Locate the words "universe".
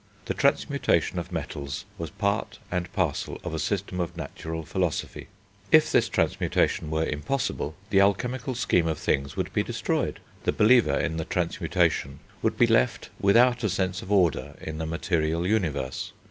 15.45-16.13